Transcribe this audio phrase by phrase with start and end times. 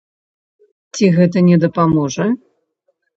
[0.99, 2.25] Ці гэта не дапаможа?